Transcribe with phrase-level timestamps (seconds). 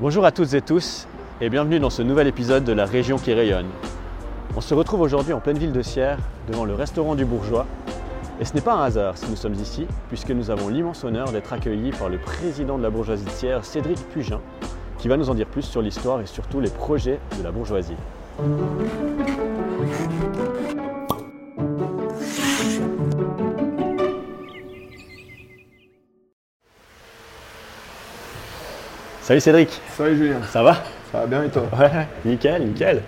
[0.00, 1.08] Bonjour à toutes et tous
[1.40, 3.66] et bienvenue dans ce nouvel épisode de La Région qui rayonne.
[4.54, 7.66] On se retrouve aujourd'hui en pleine ville de Sierre devant le restaurant du Bourgeois.
[8.40, 11.32] Et ce n'est pas un hasard si nous sommes ici, puisque nous avons l'immense honneur
[11.32, 14.38] d'être accueillis par le président de la bourgeoisie de Sierre, Cédric Pugin,
[14.98, 17.96] qui va nous en dire plus sur l'histoire et surtout les projets de la bourgeoisie.
[29.28, 30.76] Salut Cédric, Salut Julien, ça va?
[31.12, 31.64] Ça va bien et toi?
[31.78, 33.02] Ouais, nickel, nickel.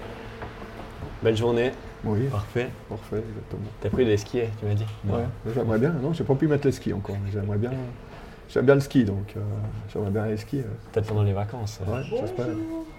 [1.23, 1.73] Belle journée,
[2.05, 2.69] Oui, parfait.
[2.91, 3.63] parfait, exactement.
[3.81, 4.85] T'as pris des skis, tu m'as dit?
[5.07, 7.71] Ouais, j'aimerais bien, non, j'ai pas pu mettre les skis encore, mais j'aimerais bien,
[8.51, 9.41] j'aime bien le ski, donc euh,
[9.91, 10.63] j'aimerais bien aller skier.
[10.93, 11.81] Peut-être pendant les vacances.
[11.87, 12.49] Ouais, j'espère.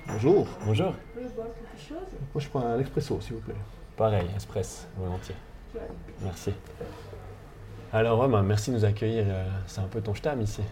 [0.07, 0.93] Bonjour, Bonjour.
[1.37, 3.53] moi je prends un expresso s'il vous plaît.
[3.97, 5.35] Pareil, express, volontiers.
[6.23, 6.53] Merci.
[7.93, 9.25] Alors, ouais, bah, merci de nous accueillir.
[9.27, 10.63] euh, C'est un peu ton stam ici.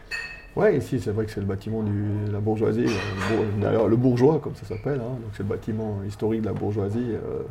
[0.56, 4.40] Ouais, ici c'est vrai que c'est le bâtiment de la bourgeoisie, euh, le le bourgeois
[4.40, 7.44] comme ça s'appelle, hein, donc c'est le bâtiment historique de la bourgeoisie euh,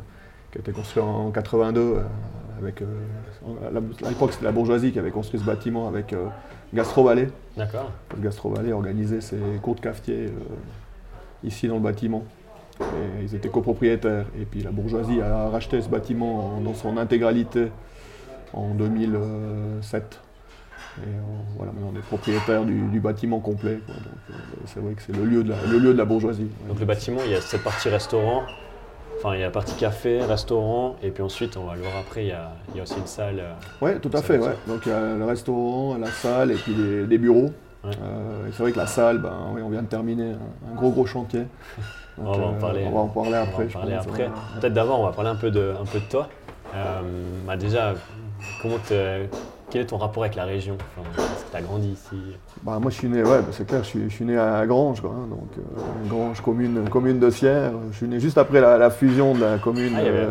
[0.51, 2.01] qui a été construit en 82 euh,
[2.59, 2.85] avec, euh,
[4.05, 6.13] à l'époque c'était la bourgeoisie qui avait construit ce bâtiment avec
[6.73, 7.29] Gastro Vallée.
[7.57, 7.89] D'accord.
[8.17, 10.29] Le Gastro Vallée organisait ses cours de cafetier euh,
[11.43, 12.23] ici dans le bâtiment.
[12.81, 14.25] Et ils étaient copropriétaires.
[14.39, 17.71] Et puis la bourgeoisie a racheté ce bâtiment en- dans son intégralité
[18.53, 20.19] en 2007.
[20.97, 21.19] Et euh,
[21.57, 23.79] voilà, maintenant on est propriétaire du, du bâtiment complet.
[23.85, 23.95] quoi.
[23.95, 24.33] Donc euh,
[24.65, 26.47] c'est vrai que c'est le lieu de la, le lieu de la bourgeoisie.
[26.67, 28.43] Donc, le bâtiment, il y a cette partie restaurant.
[29.17, 30.95] Enfin, il y a la partie café, restaurant.
[31.03, 32.97] Et puis ensuite, on va le voir après, il y a, il y a aussi
[32.97, 33.39] une salle.
[33.39, 34.37] euh, Oui, tout à fait.
[34.39, 34.55] Ouais.
[34.67, 37.51] Donc il y a le restaurant, la salle et puis des, des bureaux.
[37.83, 37.91] Ouais.
[38.01, 40.89] Euh, c'est vrai que la salle, ben, oui, on vient de terminer un, un gros
[40.89, 41.43] gros chantier.
[42.17, 42.83] On va en parler.
[42.85, 43.33] On va en parler on
[43.87, 44.29] va après.
[44.59, 46.27] Peut-être d'abord, on va parler un peu de, un peu de toi.
[46.75, 47.01] Euh,
[47.47, 47.93] bah déjà,
[48.61, 48.75] comment
[49.69, 52.15] quel est ton rapport avec la région enfin, Est-ce que tu as grandi ici
[52.63, 54.65] Bah, moi, je suis né, ouais, bah, c'est clair, je suis, je suis né à
[54.65, 57.71] Grange, quoi, hein, donc euh, Grange, commune, commune de Sierre.
[57.91, 59.93] Je suis né juste après la, la fusion de la commune.
[59.95, 60.29] Ah, euh,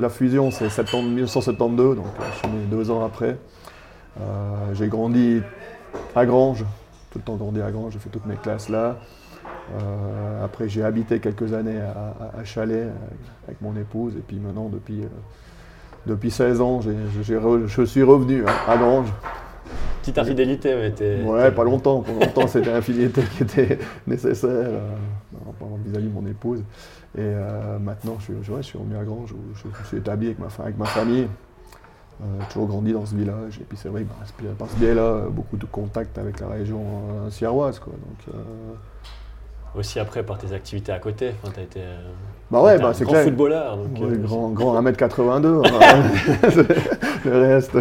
[0.00, 3.36] la, fusion, c'est 70 1972, donc euh, je suis né deux ans après.
[4.72, 5.42] J'ai grandi
[6.14, 6.64] à Grange,
[7.10, 8.96] tout le temps grandi à Grange, j'ai fait toutes mes classes là.
[10.42, 12.92] Après, j'ai habité quelques années à, à- à Chalais euh,
[13.46, 15.02] avec mon épouse, et puis maintenant, depuis,
[16.06, 19.12] depuis 16 ans, re- je suis revenu hein, à Grange.
[20.00, 21.20] Petite infidélité, mais t'es.
[21.22, 22.00] Ouais, pas longtemps.
[22.00, 24.94] Pour longtemps, c'était l'infidélité qui était nécessaire euh,
[25.84, 26.60] vis-à-vis de mon épouse.
[27.18, 29.86] Et euh, maintenant, je suis, je- ouais, je suis revenu à Grange où je, je
[29.88, 31.26] suis établi avec ma, fa- avec ma famille.
[32.22, 33.58] Euh, j'ai toujours grandi dans ce village.
[33.60, 36.82] Et puis c'est vrai que biais- par ce biais-là, beaucoup de contacts avec la région
[37.26, 37.78] euh, sierroise.
[37.80, 37.92] Quoi.
[37.94, 38.34] Donc,
[39.74, 41.32] Aussi après par tes activités à côté.
[41.42, 41.80] Enfin, t'as été.
[41.80, 42.10] euh,
[42.50, 43.24] bah ouais, bah, c'est grand clair.
[43.24, 43.76] footballeur.
[43.76, 45.62] Donc, Ouais, euh, grand, grand 1m82.
[45.66, 46.02] hein.
[47.24, 47.72] le reste.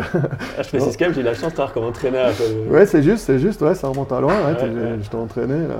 [0.57, 2.31] Ah, je précise quand même, j'ai eu la chance de t'avoir comme entraîneur.
[2.41, 4.33] euh, Ouais, c'est juste, c'est juste, ouais, ça remonte à loin.
[4.33, 4.97] Ouais, Ouais, t'es- ouais.
[5.03, 5.75] Je t'ai entraîné là,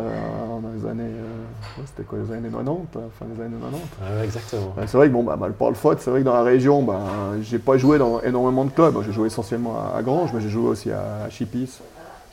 [0.61, 1.03] dans les années.
[1.03, 3.81] euh, C'était quoi, les années 90, euh, fin des années 90.
[4.19, 4.75] ouais, exactement.
[4.85, 6.99] C'est vrai que bon, bah, par le faute, c'est vrai que dans la région, bah,
[7.41, 8.95] j'ai pas joué dans énormément de clubs.
[9.03, 11.79] J'ai joué essentiellement à, à Grange, mais j'ai joué aussi à, Chipis,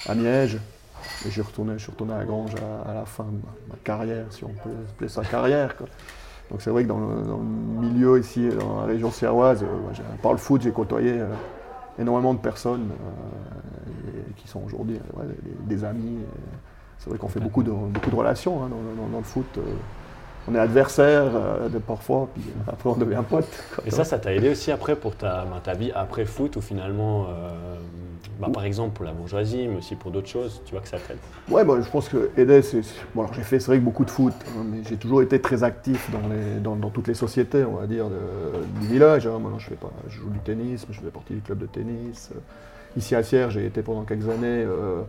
[0.07, 0.57] à Miège.
[1.25, 1.73] Et je suis retourné
[2.13, 2.51] à Grange
[2.87, 5.77] à, à la fin de ma, ma carrière, si on peut appeler ça carrière.
[5.77, 5.87] quoi.
[6.53, 7.43] Donc c'est vrai que dans le, dans le
[7.89, 9.67] milieu ici, dans la région sierroise, euh,
[10.23, 11.27] par le foot, j'ai côtoyé euh,
[11.99, 15.25] énormément de personnes euh, et- qui sont aujourd'hui ouais,
[15.67, 16.19] des, des amis.
[16.99, 19.47] C'est vrai qu'on fait beaucoup de, beaucoup de relations hein, dans, dans- dans le foot.
[20.48, 23.41] On est adversaires euh, de parfois, puis après on devient quoi.
[23.86, 26.60] Et ça, ça t'a aidé aussi après pour ta, bah, ta vie après foot, ou
[26.60, 27.76] finalement, euh,
[28.41, 30.98] bah, par exemple pour la bourgeoisie, mais aussi pour d'autres choses, tu vois que ça
[30.98, 31.19] t'aide?
[31.48, 32.80] Ouais, bah, je pense que aider, c'est.
[33.14, 35.41] Bon, alors j'ai fait, c'est vrai que beaucoup de foot, hein, mais j'ai toujours été
[35.41, 39.26] très actif dans, les, dans, dans toutes les sociétés, on va dire, de- du village.
[39.26, 39.38] hein.
[39.41, 41.66] Maintenant, je fais pas, je joue du tennis, mais je fais partie du club de
[41.66, 42.30] tennis.
[42.97, 45.03] Ici à Sierre, j'ai été pendant quelques années euh,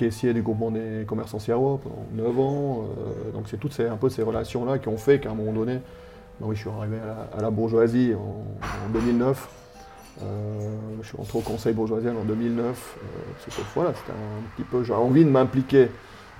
[0.00, 2.84] caissier du groupement des commerçants sierrois pendant 9 ans.
[2.84, 5.52] euh, donc c'est toutes ces, un peu ces relations-là qui ont fait qu'à un moment
[5.52, 5.74] donné,
[6.40, 6.96] bah oui, je suis arrivé
[7.36, 9.48] à la, bourgeoisie en, en 2009.
[10.22, 10.70] Euh,
[11.02, 12.96] je suis rentré au conseil bourgeoisien en 2009.
[12.98, 15.88] Euh, voilà, c'était un petit peu, j'avais envie de m'impliquer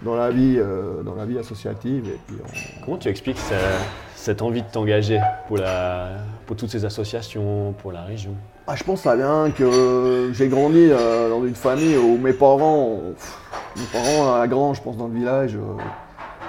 [0.02, 2.08] dans la vie, euh, dans la vie associative.
[2.08, 2.36] Et puis
[2.84, 3.40] Comment tu expliques
[4.14, 6.12] cette envie de t'engager pour, la,
[6.50, 8.32] pour toutes ces associations, pour la région
[8.66, 12.98] Ah, je pense ça vient que j'ai grandi euh, dans une famille où mes parents,
[13.76, 15.80] mes parents à Grange, je pense dans le village, euh,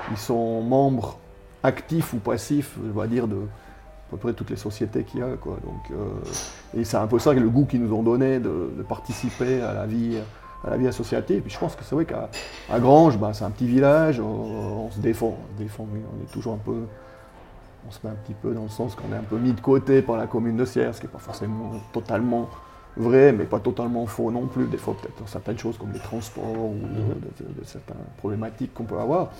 [0.09, 1.19] ils sont membres
[1.61, 5.23] actifs ou passifs, je vais dire, de à peu près toutes les sociétés qu'il y
[5.23, 5.37] a.
[5.39, 5.57] Quoi.
[5.63, 9.61] Donc, euh, et c'est un peu ça le goût qu'ils nous ont donné de, participer
[9.61, 10.17] à la vie,
[10.65, 11.41] à la vie associative.
[11.43, 12.27] Puis je pense que c'est vrai qu'à
[12.71, 16.31] à Grange, bah, c'est un petit village, on, se défend, on se défend, on est
[16.31, 16.87] toujours un peu
[17.87, 19.61] on se met un petit peu dans le sens qu'on est un peu mis de
[19.61, 22.49] côté par la commune de Sierre, ce qui n'est pas forcément totalement
[22.97, 24.65] vrai, mais pas totalement faux non plus.
[24.65, 27.15] Des fois, peut-être certaines choses comme les transports ou Mhm.
[27.39, 29.31] de, de- de certaines problématiques qu'on peut avoir.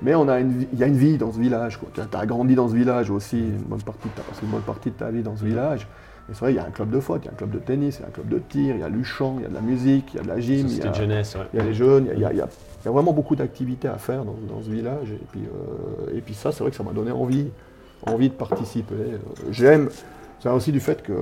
[0.00, 1.78] Mais on a une il y a une vie dans ce village.
[1.94, 4.62] Tu as grandi dans ce village aussi, une bonne partie, tu as passé une bonne
[4.62, 5.48] partie de ta vie dans ce Mhm.
[5.50, 5.86] village.
[6.30, 7.50] Et c'est vrai, il y a un club de foot, il y a un club
[7.50, 9.42] de tennis, il y a un club de tir, il y a du chant, il
[9.42, 10.94] y a de la musique, il y a de la gym, il y a, de
[10.94, 11.46] jeunesse, ouais.
[11.52, 12.48] il y a les jeunes, il y a, il y a-
[12.82, 15.10] il y a vraiment beaucoup d'activités à faire dans, dans ce village.
[15.10, 17.48] Et puis, euh, et puis ça, c'est vrai que ça m'a donné envie,
[18.06, 18.94] envie de participer.
[19.50, 19.90] J'aime,
[20.40, 21.12] c'est aussi du fait que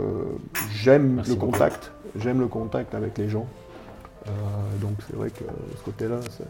[0.72, 3.46] j'aime le contact, j'aime le contact avec les gens.
[4.26, 4.30] Euh,
[4.80, 5.44] donc c'est vrai que
[5.78, 6.44] ce côté-là, c'est...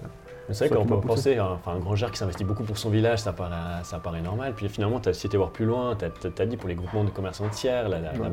[0.49, 2.77] C'est Ça vrai qu'on peut penser, hein, enfin, un grand gère qui s'investit beaucoup pour
[2.77, 4.53] son village, ça paraît, ça paraît normal.
[4.57, 6.05] Puis finalement, tu as si tu voir plus loin, tu
[6.43, 8.31] as, dit pour les groupements de commerçants tiers, la, la- la Ouais.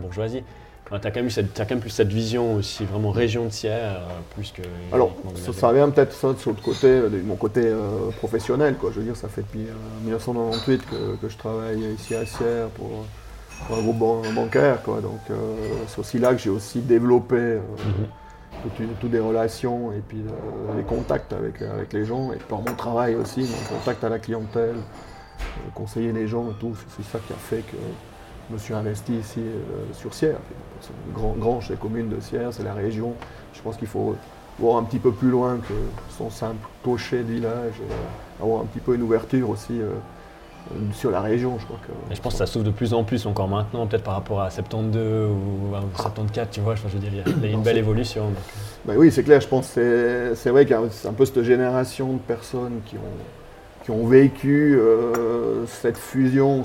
[0.89, 3.45] Tu as, quand même eu cette- t'as quand même plus cette vision aussi, vraiment région
[3.45, 4.62] de tiers, euh, plus que.
[4.94, 8.75] Alors, ça, ça vient peut-être ça de l'autre côté, euh, de mon côté euh, professionnel.
[8.75, 8.92] Quoi.
[8.94, 9.74] Je veux dire, ça fait depuis euh,
[10.06, 13.06] 1998 que, que je travaille ici à Sierre pour,
[13.68, 14.81] pour un groupe ban- bancaire.
[14.84, 15.01] Quoi.
[15.01, 15.36] Donc, euh,
[15.88, 18.07] c'est aussi là que j'ai aussi développé Mhm.
[18.63, 20.24] toutes, toutes des relations et puis
[20.78, 22.31] les contacts avec, avec les gens.
[22.33, 24.75] Et par mon travail aussi, mon contact à la clientèle,
[25.75, 26.74] conseiller les gens et tout.
[26.95, 27.75] C'est ça qui a fait que
[28.49, 30.38] je me suis investi ici euh, sur Sierre.
[30.81, 33.13] C'est une grand, Grange, c'est la commune de Sierre, c'est la région.
[33.53, 34.15] Je pense qu'il faut
[34.59, 35.73] voir un petit peu plus loin que
[36.17, 39.89] son simple clocher de village, et avoir un petit peu une ouverture aussi euh,
[40.71, 41.57] euh, sur la région.
[41.59, 43.85] Je crois que, Et je pense que ça s'ouvre de plus en plus encore maintenant,
[43.88, 46.73] peut-être par rapport à 72 ou à 74, tu vois.
[46.73, 48.25] Enfin, je veux dire, il y a- une Non, belle évolution.
[48.25, 48.35] donc.
[48.85, 51.25] Ben oui, c'est clair, je pense que c'est- vrai qu'il y a c'est un peu
[51.25, 56.63] cette génération de personnes qui ont, qui ont vécu euh, cette fusion,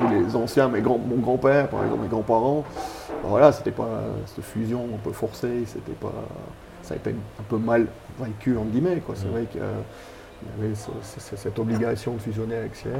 [0.00, 2.64] tous les anciens, mes grands, mon grand-père, par exemple, mes grands-parents,
[3.22, 4.00] ben voilà, c'était pas
[4.34, 6.12] cette fusion un peu forcée, c'était pas,
[6.82, 7.86] ça a été un peu mal
[8.20, 9.14] vécu, en guillemets, quoi.
[9.16, 9.32] C'est Mm.
[9.32, 12.94] vrai qu'il y avait ce- ce- cette obligation de fusionner avec Sierre.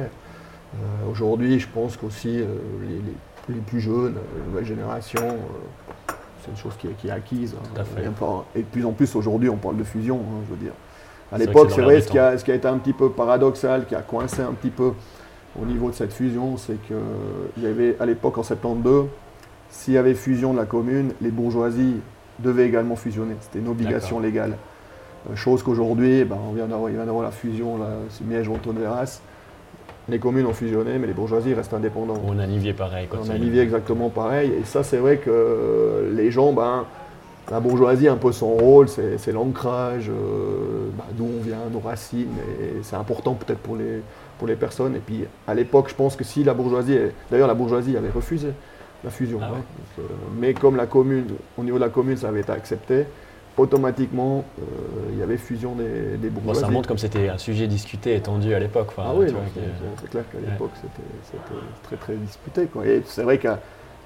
[0.75, 2.45] Euh, Aujourd'hui, je pense qu'aussi euh,
[2.83, 6.13] les, les- les plus jeunes, euh, la nouvelle génération, euh,
[6.45, 7.55] c'est une chose qui est, qui est acquise.
[7.59, 7.63] hein.
[7.75, 8.03] Tout à fait.
[8.03, 10.73] Et, et de plus en plus aujourd'hui, on parle de fusion, hein, je veux dire.
[11.33, 13.11] À l'époque, que c'est vrai, ce qui, a, ce qui a été un petit peu
[13.11, 14.93] paradoxal, qui a coincé un petit peu
[15.61, 19.07] au niveau de cette fusion, c'est qu'il y avait à l'époque, en 72,
[19.71, 21.97] s'il y avait fusion de la commune, les bourgeoisies
[22.39, 23.35] devaient également fusionner.
[23.41, 24.57] C'était une obligation légale.
[25.31, 27.79] Euh, Chose qu'aujourd'hui, ben, on vient d'avoir, il vient d'avoir la fusion,
[28.11, 29.21] c'est miège Anton Veras.
[30.09, 32.21] Les communes ont fusionné, mais les bourgeoisies restent indépendantes.
[32.27, 33.09] On a Nivier pareil.
[33.13, 34.51] On a exactement pareil.
[34.61, 36.85] Et ça, c'est vrai que euh, les gens, ben,
[37.51, 41.81] la bourgeoisie, un peu son rôle, c'est c'est l'ancrage, euh, ben, d'où on vient, nos
[41.81, 42.35] racines.
[42.61, 44.03] Et c'est important peut-être pour les,
[44.41, 44.97] pour les personnes.
[44.97, 46.97] Et puis, à l'époque, je pense que si la bourgeoisie,
[47.31, 48.49] d'ailleurs, la bourgeoisie avait refusé
[49.05, 49.39] la fusion.
[49.43, 49.57] Ah hein.
[49.57, 49.65] Donc,
[49.99, 50.03] euh,
[50.41, 51.27] mais comme la commune,
[51.59, 53.05] au niveau de la commune, ça avait été accepté,
[53.59, 54.63] automatiquement, euh,
[55.13, 58.55] il y avait fusion des, des Bon, ça montre comme c'était un sujet discuté, étendu
[58.55, 58.87] à l'époque.
[58.89, 59.27] enfin, Ah oui,
[60.01, 62.65] c'est clair qu'à l'époque c'était c'était très très disputé.
[62.67, 62.87] Quoi.
[62.87, 63.59] Et c'est vrai qu'à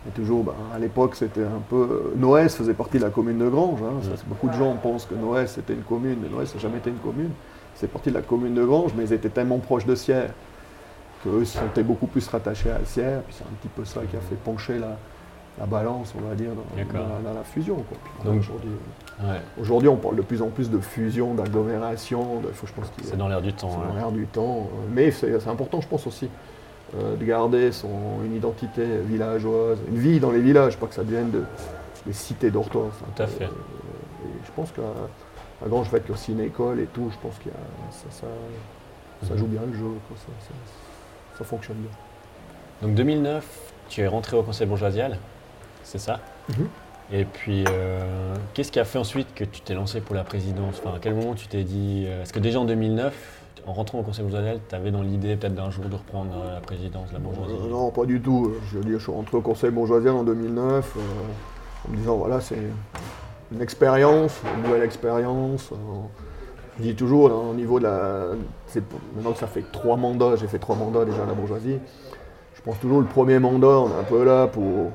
[0.06, 2.12] et toujours, ben, à l'époque c'était un peu.
[2.16, 3.80] Noès faisait partie de la commune de Grange.
[3.82, 3.94] hein.
[4.02, 4.14] Ça, Mm.
[4.28, 6.96] beaucoup de gens pensent que Noès c'était une commune, mais Noès n'a jamais été une
[6.98, 7.30] commune.
[7.76, 10.30] C'est parti de la commune de Grange, mais ils étaient tellement proches de Sierre
[11.22, 13.20] qu'eux se sentaient beaucoup plus rattachés à Sierre.
[13.22, 14.96] Puis c'est un petit peu ça qui a fait pencher la,
[15.58, 16.62] la balance, on va dire, dans,
[16.98, 17.76] la, dans la fusion.
[17.76, 18.36] Donc-
[19.60, 22.42] aujourd'hui, ouais, on parle de plus en plus de fusion, d'agglomération.
[23.02, 23.70] c'est dans l'air du temps.
[23.70, 24.68] c'est dans l'air du temps.
[24.72, 26.28] euh, Mais c'est important, je pense aussi,
[26.96, 27.88] euh, de garder son,
[28.24, 31.44] une identité villageoise, une vie dans les villages, pas que ça devienne de-
[32.06, 32.86] des cités dortoirs.
[32.88, 33.44] enfin, Tout à fait.
[33.44, 34.82] euh, et je pense qu'à
[35.64, 37.50] à Grange, je vais être aussi une école et tout, je pense que
[37.90, 38.26] ça, ça,
[39.26, 39.38] ça Mhm.
[39.40, 40.16] joue bien le jeu, quoi,
[41.38, 41.90] ça, fonctionne bien.
[42.82, 43.46] Donc 2009,
[43.88, 45.18] tu es rentré au conseil bourgeoisial,
[45.82, 46.20] c'est ça?
[46.50, 46.68] Mhm.
[47.12, 50.80] Et puis, euh, qu'est-ce qui a fait ensuite que tu t'es lancé pour la présidence?
[50.82, 52.04] Enfin, À quel moment tu t'es dit.
[52.06, 55.36] euh, Est-ce que déjà en 2009, en rentrant au conseil bourgeoisial, tu avais dans l'idée
[55.36, 57.54] peut-être d'un jour de reprendre euh, la présidence de la bourgeoisie?
[57.62, 58.54] Euh, non, pas du tout.
[58.70, 61.00] Je veux dire, je suis rentré au conseil bourgeoisien en 2009 euh,
[61.86, 62.56] en me disant voilà, c'est
[63.54, 65.70] une expérience, une nouvelle expérience.
[65.72, 65.76] euh,
[66.78, 68.26] je dis toujours, hein, au niveau de la.
[69.14, 71.78] Maintenant que ça fait trois mandats, j'ai fait trois mandats déjà à la bourgeoisie.
[72.54, 74.90] Je pense toujours le premier mandat, on est un peu là pour,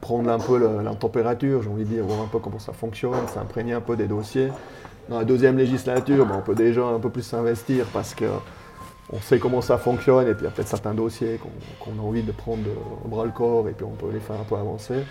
[0.00, 3.26] prendre un peu la, température, j'ai envie de dire, voir un peu comment ça fonctionne,
[3.32, 4.50] s'imprégner un peu des dossiers.
[5.08, 8.26] Dans la deuxième législature, ben, on peut déjà un peu plus s'investir parce que
[9.12, 11.50] on sait comment ça fonctionne et puis il y a peut-être certains dossiers qu'on
[11.92, 12.62] qu'on a envie de prendre
[13.04, 15.04] au bras le corps et puis on peut les faire un peu avancer.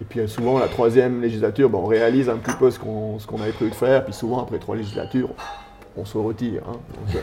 [0.00, 3.40] Et puis euh, souvent, la troisième législature, ben, on réalise un petit peu ce qu'on
[3.40, 5.30] avait prévu de faire, puis souvent, après trois législatures,
[5.96, 6.62] on se retire.
[6.68, 6.76] hein.
[7.14, 7.18] Euh,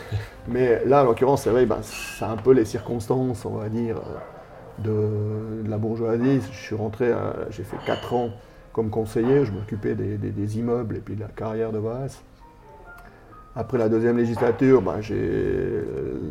[0.48, 3.98] mais là, en l'occurrence, c'est vrai, ben, c'est un peu les circonstances, on va dire,
[3.98, 6.41] euh, de, la bourgeoisie.
[6.51, 7.12] Je suis rentré,
[7.50, 8.29] j'ai fait quatre ans
[8.74, 12.20] comme conseiller, je m'occupais des, des- immeubles et puis de la carrière de base.
[13.55, 15.00] Après la deuxième législature, ben,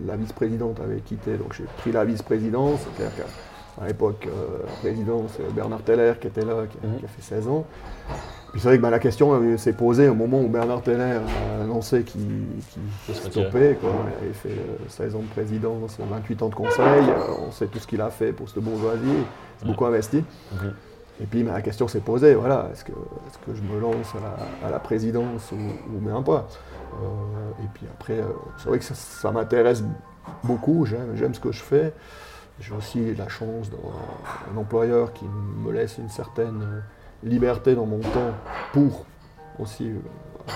[0.07, 2.81] la vice-présidente avait quitté, donc j'ai pris la vice-présidence.
[3.81, 6.99] À l'époque, euh, président, c'est Bernard Teller qui était là, qui, a- Mhm.
[6.99, 7.65] qui a fait 16 ans.
[8.53, 11.19] Puis c'est vrai que ben, la question euh, s'est posée au moment où Bernard Teller
[11.59, 12.47] a annoncé qu'il
[13.09, 13.31] retirait.
[13.31, 13.79] stoppait.
[13.81, 13.91] Quoi.
[14.21, 16.85] Il avait fait euh, 16 ans de présidence, 28 ans de conseil.
[16.87, 19.01] euh, on sait tout ce qu'il a fait pour cette bourgeoisie.
[19.05, 19.73] Il s'est Ouais.
[19.73, 20.23] beaucoup investi.
[20.53, 20.75] Mhm.
[21.23, 22.93] Et puis ben, la question s'est posée, voilà, est-ce que,
[23.53, 26.47] je me lance à la, à la présidence ou, ou même pas?
[27.03, 28.25] Euh, Et puis après, euh,
[28.59, 29.83] c'est vrai que ça, ça m'intéresse
[30.45, 31.93] beaucoup, j'aime ce que je fais.
[32.61, 33.95] J'ai aussi la chance d'avoir
[34.53, 36.81] un employeur qui me laisse une certaine euh,
[37.29, 38.33] liberté dans mon temps
[38.73, 39.05] pour
[39.59, 40.53] aussi euh,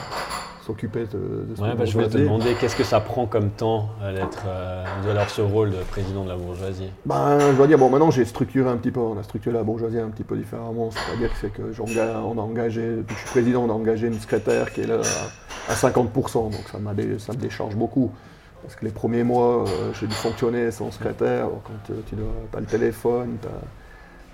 [0.65, 3.51] s'occuper de, de ce Ouais, bah, je voulais te demander qu'est-ce que ça prend comme
[3.51, 6.91] temps à l'être, euh, d'avoir ce rôle de président de la bourgeoisie?
[7.05, 9.65] Ben, je dois dire, bon, maintenant j'ai structuré un petit peu, on a structuré la
[9.65, 10.91] bourgeoisie un petit peu différemment.
[10.93, 14.07] C'est-à-dire que c'est que on a engagé, depuis que je suis président, on a engagé
[14.07, 15.01] une secrétaire qui est là
[15.69, 18.13] à, à 50%, donc ça me décharge beaucoup.
[18.63, 21.47] Parce que les premiers mois, euh, j'ai dû fonctionner sans secrétaire.
[21.65, 22.15] Quand euh, tu
[22.57, 23.39] as le téléphone,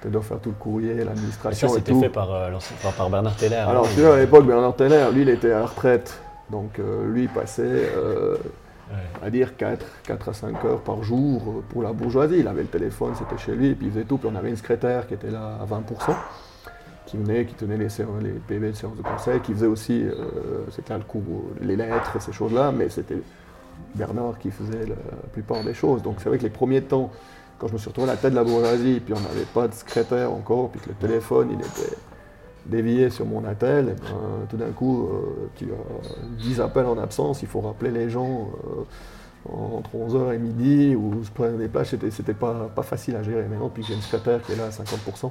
[0.02, 2.50] tu dois faire tout le courrier, ça, l'administration et, c'était fait par, euh,
[2.96, 3.56] par- Bernard Teller.
[3.56, 3.90] Alors, hein.
[3.94, 6.20] tu vois, à l'époque, Bernard Teller, lui, il était à la retraite.
[6.50, 7.88] Donc, euh, lui, il passait
[8.90, 9.26] Ouais.
[9.26, 12.36] à dire 4, 4 à 5 heures par jour pour la bourgeoisie.
[12.40, 14.18] Il avait le téléphone, c'était chez lui, et puis il faisait tout.
[14.18, 16.14] Puis on avait une secrétaire qui était là à 20%,
[17.06, 17.88] qui venait, qui tenait les,
[18.22, 21.22] les PV de séances de conseil, qui faisait aussi, euh, c'était là le coup,
[21.62, 23.16] les lettres, ces choses-là, mais c'était
[23.94, 24.96] Bernard qui faisait la
[25.32, 26.02] plupart des choses.
[26.02, 27.10] Donc c'est vrai que les premiers temps,
[27.58, 29.68] quand je me suis retrouvé à la tête de la bourgeoisie, puis on n'avait pas
[29.68, 31.96] de secrétaire encore, puis que le téléphone, il était
[32.66, 36.98] dévié sur mon attel, et ben, tout d'un coup, euh, tu as 10 appels en
[36.98, 38.48] absence, il faut rappeler les gens
[39.48, 43.22] euh, entre 11h et midi, ou se prendre des plages, c'était, pas, pas facile à
[43.22, 43.44] gérer.
[43.48, 45.30] Maintenant, que j'ai une secrétaire qui est là à 50%,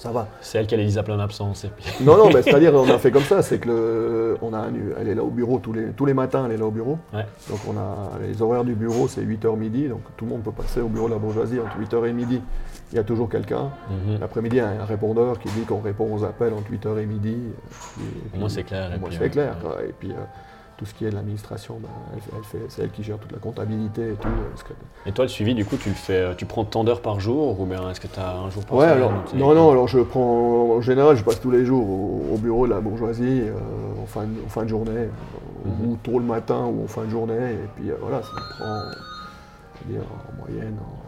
[0.00, 0.28] ça va.
[0.40, 1.64] C'est elle qui allait les appeler en absence.
[1.64, 1.84] Et puis...
[2.04, 4.64] Non, non, mais c'est-à-dire, on a fait comme ça, c'est que le- on a
[4.98, 6.98] elle est là au bureau tous les, tous les matins, elle est là au bureau.
[7.12, 7.26] Ouais.
[7.50, 10.52] Donc on a les horaires du bureau, c'est 8h midi, donc tout le monde peut
[10.52, 12.40] passer au bureau de la bourgeoisie entre 8h et midi.
[12.92, 13.70] Il y a toujours quelqu'un.
[13.90, 14.18] Mhm.
[14.20, 17.06] L'après-midi, il y a un répondeur qui dit qu'on répond aux appels entre 8h et
[17.06, 17.36] midi.
[18.00, 19.56] Et Au moins, c'est clair, puis, c'est euh, clair.
[19.64, 19.90] ouais.
[19.90, 20.14] Et puis, euh,
[20.80, 23.18] tout ce qui est de l'administration, ben, elle, fait- elle fait- c'est elle qui gère
[23.18, 24.28] toute la comptabilité et tout.
[24.28, 26.84] euh, que- Et toi, le suivi, du coup, tu le fais, euh, tu prends tant
[26.84, 29.54] d'heures par jour ou bien est-ce que tu as un jour par Ouais, alors, non,
[29.54, 32.72] non, alors je prends, en général, je passe tous les jours au, au bureau de
[32.72, 33.52] la bourgeoisie, euh,
[34.02, 35.08] en, fin de, en fin de journée,
[35.66, 35.90] Mhm.
[35.90, 38.58] ou tôt le matin ou en fin de journée, et puis euh, voilà, ça me
[38.58, 38.80] prend,
[39.82, 40.99] je veux dire, en moyenne, en-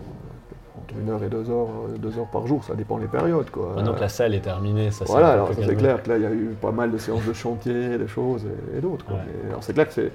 [0.78, 3.50] entre une heure et deux heures, euh, deux heures par jour, ça dépend des périodes,
[3.50, 3.72] quoi.
[3.76, 6.26] Maintenant que la salle est terminée, ça Voilà, alors c'est clair que là, il y
[6.26, 9.06] a eu pas mal de séances de chantier, des choses et, et d'autres.
[9.10, 9.48] Ouais.
[9.48, 10.10] Alors c'est clair que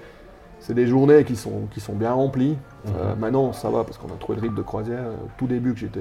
[0.60, 2.58] c'est, des journées qui sont, qui sont bien remplies.
[2.86, 2.94] Mhm.
[2.98, 5.06] Euh, maintenant, ça va parce qu'on a trouvé le rythme de croisière.
[5.08, 6.00] Au tout début que j'étais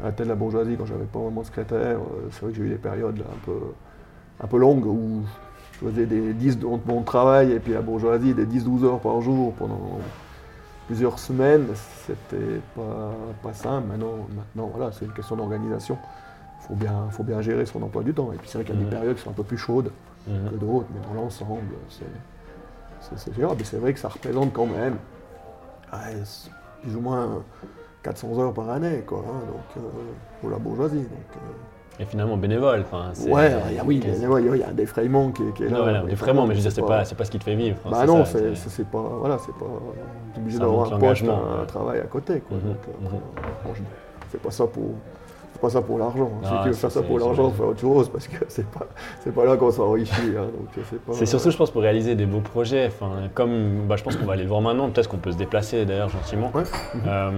[0.00, 2.52] à la tête de la bourgeoisie, quand j'avais pas vraiment de secrétaire, euh, c'est vrai
[2.52, 3.58] que j'ai eu des périodes là, un, peu,
[4.42, 5.22] un peu longues où
[5.72, 9.20] je faisais des 10 de mon travail et puis la bourgeoisie des 10-12 heures par
[9.20, 9.98] jour pendant
[10.86, 11.66] plusieurs semaines.
[12.06, 13.12] C'était pas,
[13.42, 13.88] pas simple.
[13.88, 15.98] Maintenant, maintenant voilà, c'est une question d'organisation.
[16.62, 18.32] Il faut bien, faut bien gérer son emploi du temps.
[18.32, 19.90] Et puis c'est vrai qu'il y a des périodes qui sont un peu plus chaudes
[20.26, 23.60] que d'autres, mais dans l'ensemble, c'est, gérable.
[23.60, 24.96] Et c'est vrai que ça représente quand même
[25.94, 26.50] ouais, c'est
[26.82, 27.42] plus ou moins
[28.02, 29.88] 400 heures par année, quoi, hein, donc, euh,
[30.40, 30.96] pour la bourgeoisie.
[30.96, 31.40] Donc, euh,
[32.00, 32.80] Et finalement bénévole.
[32.80, 35.68] enfin, ouais, il y a- oui, il y a- un défraiement qui, est- qui est
[35.68, 35.76] là.
[35.78, 37.76] Non, voilà, mais je veux dire, c'est pas, c'est pas ce qui te fait vivre.
[37.88, 39.66] Bah non, c'est, pas, voilà, c'est pas,
[40.36, 41.66] obligé d'avoir un poste, un, ouais.
[41.66, 42.56] travail à côté, quoi.
[42.56, 43.20] Mhm, donc, euh, mhm.
[43.64, 43.82] bon, je
[44.30, 44.90] fais pas ça pour,
[45.58, 46.30] pas ça pour l'argent.
[46.34, 46.40] hein.
[46.44, 48.86] Ah, si tu veux faire ça pour l'argent, faire autre chose, parce que c'est pas,
[49.22, 50.12] c'est pas là qu'on s'enrichit.
[50.38, 50.46] Hein,
[51.12, 52.86] c'est surtout, je pense, pour réaliser des beaux projets.
[52.86, 55.36] Enfin, comme bah, je pense qu'on va aller le voir maintenant, peut-être qu'on peut se
[55.36, 56.50] déplacer d'ailleurs gentiment.
[56.54, 56.62] Ouais.
[57.06, 57.30] Euh,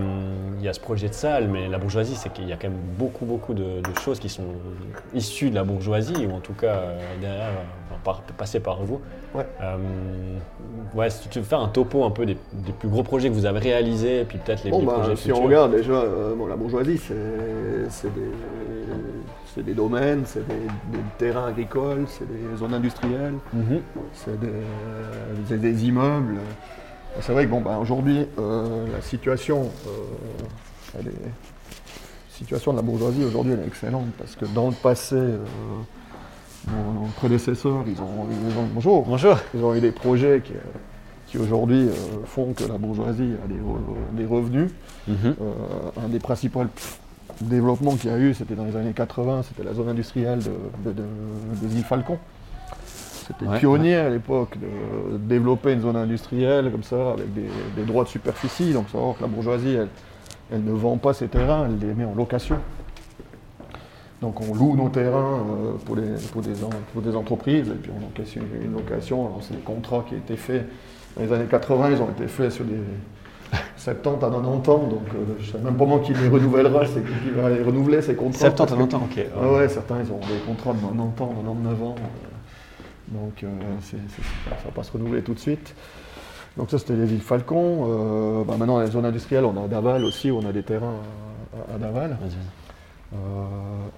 [0.58, 2.68] Il y a ce projet de salle, mais la bourgeoisie, c'est qu'il y a quand
[2.68, 4.44] même beaucoup, beaucoup de, de choses qui sont
[5.14, 9.00] issues de la bourgeoisie, ou en tout cas euh, derrière, euh, par, passées par vous.
[9.34, 9.46] Ouais.
[9.62, 9.76] Euh,
[10.94, 13.34] ouais, si tu veux faire un topo un peu des, des plus gros projets que
[13.34, 15.40] vous avez réalisés, et puis peut-être les, Bon, les bah, projets si futurs.
[15.40, 17.14] on regarde déjà, euh, bon, la bourgeoisie, c'est
[18.14, 18.30] des,
[19.54, 23.80] c'est des domaines, c'est des, des terrains agricoles, c'est des zones industrielles, Mhm.
[24.12, 26.36] c'est des, des immeubles.
[27.20, 32.76] C'est vrai que bon, bah, aujourd'hui, euh, la situation, euh, elle est- la situation de
[32.76, 35.38] la bourgeoisie aujourd'hui, elle est excellente parce que dans le passé, euh,
[36.68, 39.36] nos, nos prédécesseurs, ils ont, ils ont- bonjour, Bonjour.
[39.54, 40.56] ils ont eu des projets qui, euh,
[41.26, 41.92] qui aujourd'hui euh,
[42.24, 44.70] font que la bourgeoisie a des, re- des revenus.
[45.08, 45.16] Mhm.
[45.24, 45.34] Euh,
[46.04, 46.64] un des principaux
[47.40, 50.90] développements qu'il y a eu, c'était dans les années 80, c'était la zone industrielle de,
[50.90, 52.18] de- de- des îles Falcon.
[53.28, 57.82] C'était Ouais, pionnier à l'époque de développer une zone industrielle comme ça, avec des, des
[57.84, 58.72] droits de superficie.
[58.72, 59.88] Donc savoir que la bourgeoisie, elle,
[60.52, 62.56] elle ne vend pas ses terrains, elle les met en location.
[64.22, 67.72] Donc on loue nos terrains euh, pour, les, pour, des, en- pour des entreprises, et
[67.74, 69.26] puis on encaisse une, une location.
[69.26, 70.66] Alors c'est des contrats qui ont été faits
[71.16, 72.76] dans les années 80, ils ont été faits sur des,
[73.76, 76.86] 70 à 90 ans, donc euh, je ne sais même pas moi qui les renouvellera,
[76.86, 78.50] c'est qui va les renouveler ces contrats.
[78.50, 79.26] 70 à parce que- 90 ans, ok.
[79.40, 81.94] Ah ouais, certains ils ont des contrats de 90 ans, 99 ans.
[81.98, 83.48] euh, Donc euh,
[83.82, 85.74] ça ne va pas se renouveler tout de suite.
[86.56, 88.44] Donc ça c'était les villes Falcon.
[88.48, 90.94] Bah, maintenant les zones industrielles, on a Daval aussi, on a des terrains
[91.70, 92.16] à, à Daval.
[92.20, 92.65] Vas-y.
[93.12, 93.16] Euh,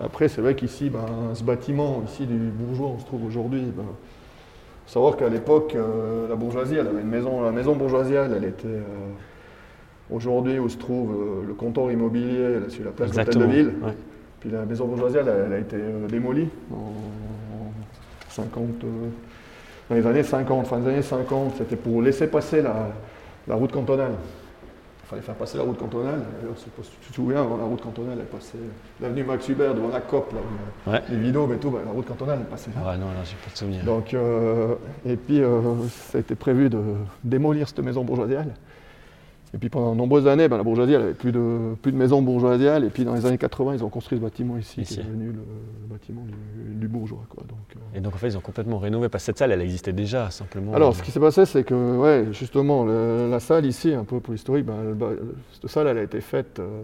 [0.00, 3.62] après c'est vrai qu'ici, ben, ce bâtiment ici du bourgeois, on se trouve aujourd'hui.
[3.75, 3.85] ben,
[4.87, 8.45] faut savoir qu'à l'époque, euh, la bourgeoisie, elle avait une maison, la maison bourgeoisiale, elle
[8.45, 8.83] était euh,
[10.11, 11.15] aujourd'hui où se trouve
[11.47, 13.53] le comptoir immobilier, là, sur la place d'Hôtel de Exactement.
[13.53, 13.85] Ville.
[13.85, 13.95] Ouais.
[14.41, 15.77] Puis la maison bourgeoisiale, elle, elle a été
[16.09, 16.93] démolie en
[18.31, 18.88] 50, euh,
[19.91, 21.55] dans les années 50, fin des années 50.
[21.59, 22.88] C'était pour laisser passer la,
[23.47, 24.12] la route cantonale.
[25.09, 26.21] Il fallait faire passer la route cantonale.
[26.38, 28.59] D'ailleurs, je sais pas si tu te souviens, avant la route cantonale, elle passait
[29.00, 31.03] l'avenue Max Hubert devant la COP, là, Ouais.
[31.09, 32.77] les vidéos et tout, ben, la route cantonale, elle passait là.
[32.85, 33.85] Ah ouais, non, là, j'ai pas de souvenir.
[33.85, 34.75] Donc, euh,
[35.07, 36.79] et puis, euh, ça a été prévu de
[37.25, 38.53] démolir cette maison bourgeoisiale.
[39.55, 41.97] Et puis pendant de nombreuses années, ben, la bourgeoisie, elle avait plus de, plus de
[41.97, 42.85] maison bourgeoisiale.
[42.85, 44.95] Et puis dans les années 80, ils ont construit ce bâtiment ici, Ici.
[44.97, 47.23] qui est devenu le, le bâtiment du, du bourgeois.
[47.31, 47.45] Quoi.
[47.49, 49.62] Donc, euh, Et donc en fait, ils ont complètement rénové parce que cette salle, elle
[49.62, 50.75] existait déjà simplement.
[50.75, 54.21] Alors, ce qui s'est passé, c'est que, ouais, justement, le- la salle ici, un peu
[54.21, 54.76] pour l'historique, ben,
[55.59, 56.83] cette salle, elle a été faite euh,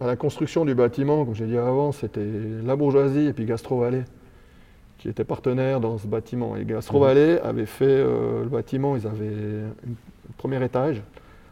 [0.00, 2.26] à la construction du bâtiment, comme j'ai dit avant, c'était
[2.64, 4.02] la bourgeoisie et puis Gastro Vallée
[4.98, 6.56] qui étaient partenaires dans ce bâtiment.
[6.56, 7.04] Et Gastro Mhm.
[7.04, 9.26] Vallée avait fait euh, le bâtiment, ils avaient
[9.64, 11.02] un premier étage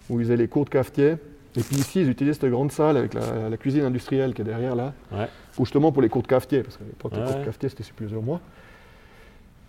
[0.08, 1.16] où ils faisaient les cours de cafetier.
[1.54, 4.44] Et puis ici, ils utilisaient cette grande salle avec la, la cuisine industrielle qui est
[4.46, 5.28] derrière là, Ouais.
[5.54, 7.26] pour justement pour les cours de cafetier, parce qu'à l'époque, les Ouais.
[7.26, 8.40] cours de cafetier, c'était sur plusieurs mois.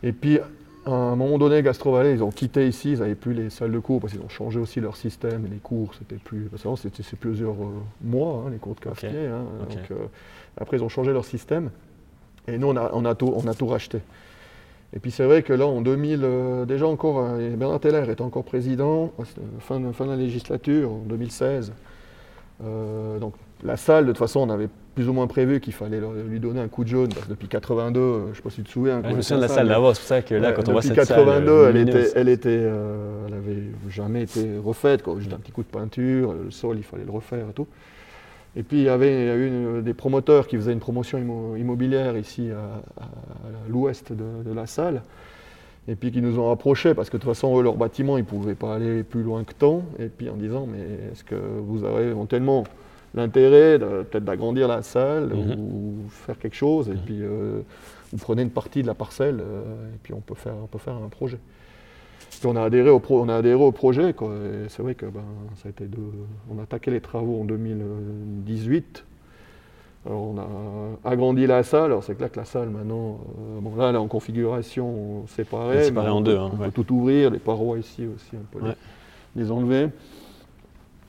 [0.01, 0.39] Et puis,
[0.85, 3.71] à un moment donné, Gastro Vallée, ils ont quitté ici, ils n'avaient plus les salles
[3.71, 6.43] de cours, parce qu'ils ont changé aussi leur système, et les cours, c'était plus...
[6.49, 7.67] Parce que c'était plusieurs euh,
[8.01, 9.27] mois, hein, les cours de cafetier.
[9.27, 9.43] hein.
[9.69, 10.05] Donc, euh,
[10.57, 11.69] après, ils ont changé leur système,
[12.47, 13.99] et nous, on a, on a, tout, on a tout racheté.
[14.95, 18.21] Et puis c'est vrai que là, en 2000, euh, déjà encore, euh, Bernard Teller était
[18.21, 21.73] encore président, euh, c'était fin de, fin de la législature, en 2016.
[22.63, 23.33] Euh, donc
[23.63, 26.59] la salle, de toute façon, on avait plus ou moins prévu qu'il fallait lui donner
[26.59, 28.63] un coup de jaune, parce que depuis 82, euh, je ne sais pas si tu
[28.63, 29.01] te souviens.
[29.03, 30.71] Je me souviens de la salle d'avant, c'est pour ça que là, Ouais, quand on
[30.73, 31.17] voit depuis cette salle.
[31.25, 35.15] 82, euh, elle, lumineuse, était, elle, était, euh, elle avait jamais été refaite, quoi.
[35.17, 37.67] juste un petit coup de peinture, le sol, il fallait le refaire et tout.
[38.55, 42.49] Et puis il y avait une- des promoteurs qui faisaient une promotion immo- immobilière ici
[42.51, 43.03] à,
[43.67, 45.01] l'ouest de, de la salle,
[45.87, 48.21] et puis qui nous ont approchés parce que de toute façon, eux, leur bâtiment, ils
[48.21, 50.79] ne pouvaient pas aller plus loin que tant, et puis en disant, mais
[51.11, 52.63] est-ce que vous avez éventuellement
[53.15, 55.59] l'intérêt peut-être d'agrandir la salle Mhm.
[55.59, 56.97] ou faire quelque chose, et Mhm.
[57.05, 57.61] puis euh,
[58.11, 60.77] vous prenez une partie de la parcelle, euh, et puis on peut faire, on peut
[60.79, 61.39] faire un projet.
[62.45, 65.05] On a adhéré au, pro- on a adhéré au projet, quoi, et c'est vrai que
[65.05, 65.23] ben,
[65.55, 65.97] ça a été de,
[66.53, 69.05] on a attaqué les travaux en 2018.
[70.05, 73.73] Alors on a agrandi la salle, alors c'est clair que la salle maintenant, euh, bon
[73.77, 77.29] là elle est en configuration séparée, séparée en peut- deux, hein, on peut tout ouvrir,
[77.31, 78.75] les parois ici aussi, on peut les- Ouais.
[79.37, 79.87] les, enlever.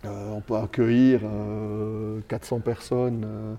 [0.04, 3.54] Euh, on peut accueillir euh, 400 personnes euh,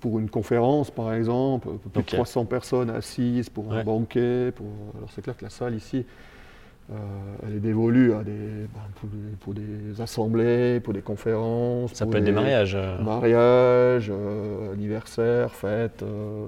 [0.00, 2.06] pour une conférence par exemple, plus Ok.
[2.06, 4.52] de 300 personnes assises pour un banquet.
[4.56, 4.66] Pour...
[4.96, 6.06] Alors c'est clair que la salle ici,
[6.90, 6.94] euh,
[7.46, 11.92] elle est dévolue à des, ben, pour, des, pour des assemblées, pour des conférences.
[11.94, 12.74] Ça peut être des mariages.
[12.76, 16.46] euh, Mariage, euh, anniversaire, fête, euh,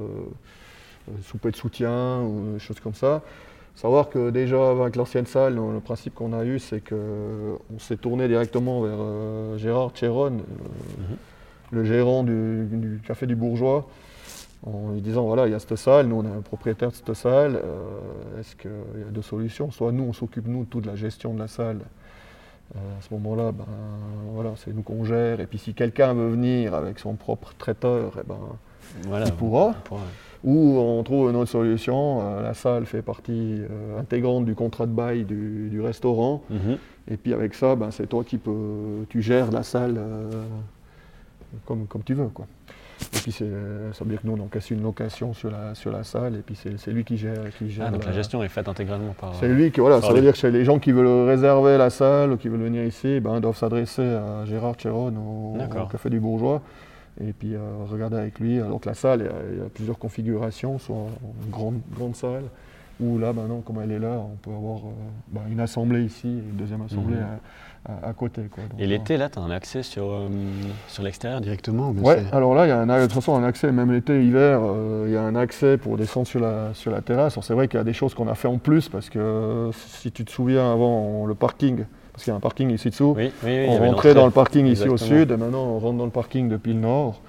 [1.22, 3.22] souper de soutien, ou des choses comme ça.
[3.74, 8.26] Savoir que déjà avec l'ancienne salle, le principe qu'on a eu, c'est qu'on s'est tourné
[8.28, 11.14] directement vers Gérard Chéron, euh,
[11.70, 13.86] le gérant du, du Café du Bourgeois,
[14.66, 16.94] en lui disant voilà, il y a cette salle, nous on est un propriétaire de
[16.94, 19.70] cette salle, euh, est-ce qu'il y a deux solutions?
[19.70, 21.78] Soit nous on s'occupe nous de toute la gestion de la salle,
[22.76, 23.64] euh, à ce moment-là, ben,
[24.34, 28.12] voilà, c'est nous qu'on gère, et puis si quelqu'un veut venir avec son propre traiteur,
[28.20, 28.36] eh ben,
[29.06, 29.68] voilà, il pourra.
[29.68, 30.06] on pourra, ouais.
[30.44, 33.62] ou on trouve une autre solution, euh, la salle fait partie
[33.98, 36.76] intégrante du contrat de bail du, du restaurant, Mhm.
[37.08, 39.98] et puis avec ça, ben, c'est toi qui peux, tu gères la salle
[41.64, 42.28] comme, comme tu veux.
[42.28, 42.46] Quoi.
[43.14, 43.44] Et puis c'est-
[43.92, 46.42] ça veut dire que nous on encaisse une location sur la, sur la salle, et
[46.42, 47.50] puis c'est lui qui gère.
[47.58, 49.34] Qui gère Ah, donc la gestion est faite intégralement par.
[49.34, 52.32] C'est lui qui, voilà, ça veut dire que les gens qui veulent réserver la salle
[52.32, 56.62] ou qui veulent venir ici, ben, doivent s'adresser à Gérard Chéron au, Café du Bourgeois
[57.20, 57.58] et puis euh,
[57.90, 58.60] regarder avec lui.
[58.60, 61.06] Alors que la salle, il y a, il y a plusieurs configurations, soit
[61.44, 62.44] une grande, grande salle,
[63.00, 64.90] ou là, ben non, comme elle est là, on peut avoir euh,
[65.28, 67.22] ben, une assemblée ici et une deuxième assemblée Mhm.
[67.86, 68.42] à, à- à côté.
[68.50, 68.62] Quoi.
[68.64, 70.28] Donc, Et euh, l'été, là, tu as un accès sur, euh,
[70.88, 73.12] sur l'extérieur directement ou bien Ouais, c'est- alors là, il y a un, de toute
[73.14, 76.40] façon un accès, même l'été, hiver, euh, il y a un accès pour descendre sur
[76.40, 77.34] la, sur la terrasse.
[77.34, 79.18] Alors, C'est vrai qu'il y a des choses qu'on a fait en plus parce que
[79.18, 82.90] euh, si tu te souviens avant, le parking, parce qu'il y a un parking ici
[82.90, 83.66] dessous, Oui, oui, oui.
[83.68, 86.48] on rentrait dans le parking ici au sud et maintenant on rentre dans le parking
[86.50, 87.20] depuis le nord.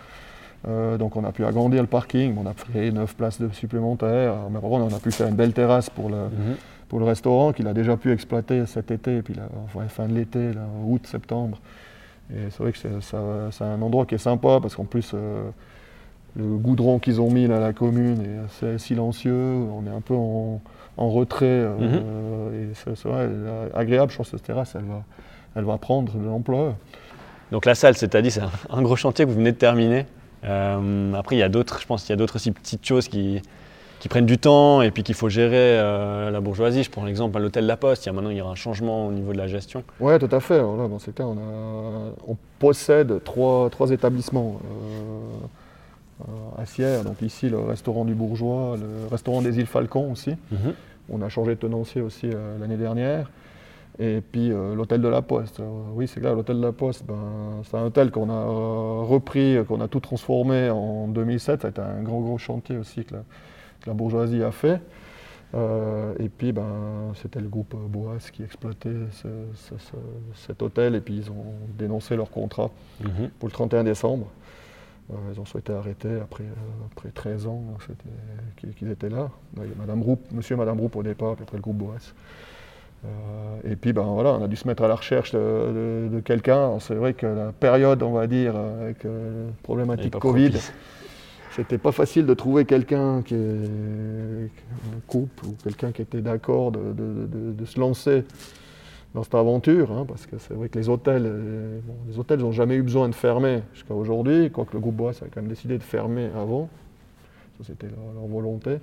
[0.67, 4.36] Euh, donc on a pu agrandir le parking, on a créé 9 places de supplémentaires.
[4.52, 6.56] Mais on a pu faire une belle terrasse pour, le, Mhm.
[6.88, 10.08] pour le restaurant qu'il a déjà pu exploiter cet été, et puis la enfin, fin
[10.08, 11.58] de l'été, là, août, septembre.
[12.32, 15.50] Et c'est vrai que c'est, un endroit qui est sympa parce qu'en plus, euh,
[16.38, 19.34] le goudron qu'ils ont mis là, à la commune est assez silencieux.
[19.36, 20.62] On est un peu en,
[20.97, 21.45] en retrait.
[21.47, 22.71] euh, Mhm.
[22.71, 23.28] et c'est, vrai,
[23.74, 25.04] agréable, je pense que cette terrasse, elle va,
[25.56, 26.76] elle va prendre de l'ampleur.
[27.52, 30.06] Donc la salle, c'est-à-dire, c'est un gros chantier que vous venez de terminer.
[30.43, 33.08] Euh, après, il y a d'autres, je pense qu'il y a d'autres aussi petites choses
[33.08, 33.41] qui,
[33.99, 36.84] qui prennent du temps et puis qu'il faut gérer euh, la bourgeoisie.
[36.84, 38.06] Je prends l'exemple à l'hôtel La Poste.
[38.06, 39.84] Il y a maintenant, il y aura un changement au niveau de la gestion.
[39.99, 40.56] Oui, tout à fait.
[40.56, 44.60] Alors là, dans ces cas, on, a- on possède trois, trois établissements
[46.19, 46.23] euh,
[46.62, 47.04] à Sierre.
[47.04, 50.36] Donc ici, le restaurant du Bourgeois, le restaurant des îles Falcon aussi.
[51.10, 52.27] On a changé de tenancier aussi
[52.60, 53.30] l'année dernière.
[53.99, 55.60] Et puis euh, l'hôtel de la Poste.
[55.60, 59.01] Euh, oui, c'est clair, l'hôtel de la Poste, ben, c'est un hôtel qu'on a euh,
[59.04, 61.62] repris, qu'on a tout transformé en 2007.
[61.62, 63.19] Ça a été un gros, gros chantier aussi que la,
[63.82, 64.80] que la bourgeoisie a fait.
[66.19, 70.95] Et puis, ben, c'était le groupe Boas qui exploitait ce- ce- ce- cet hôtel.
[70.95, 71.43] Et puis, ils ont
[71.77, 72.69] dénoncé leur contrat
[73.04, 73.30] Mhm.
[73.38, 74.27] pour le 31 décembre.
[75.34, 76.45] Ils ont souhaité arrêter après,
[76.89, 77.62] après 13 ans
[78.77, 79.30] qu'ils étaient là.
[79.58, 80.01] Il y a Madame
[80.32, 82.13] monsieur et Madame Roup au départ, puis après le groupe Boas.
[83.04, 86.16] Euh, et puis ben, voilà, on a dû se mettre à la recherche de, de-
[86.16, 86.78] de quelqu'un.
[86.80, 90.52] C'est vrai que la période, on va dire, avec euh, problématique Covid,
[91.56, 96.72] c'était pas facile de trouver quelqu'un qui est un couple ou quelqu'un qui était d'accord
[96.72, 98.24] de, se lancer
[99.14, 102.40] dans cette aventure, hein, parce que c'est vrai que les hôtels, euh, bon, les hôtels
[102.40, 105.50] n'ont jamais eu besoin de fermer jusqu'à aujourd'hui, quoique le groupe Bois a quand même
[105.50, 106.70] décidé de fermer avant.
[107.65, 108.78] C'était leur, leur volonté.